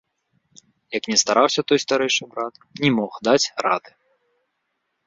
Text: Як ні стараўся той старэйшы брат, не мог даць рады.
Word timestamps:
Як 0.97 1.03
ні 1.11 1.17
стараўся 1.23 1.61
той 1.73 1.83
старэйшы 1.85 2.23
брат, 2.35 2.53
не 2.87 2.95
мог 2.97 3.11
даць 3.31 3.41
рады. 3.69 3.91